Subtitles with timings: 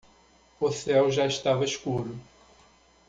[0.59, 2.19] O céu já estava escuro.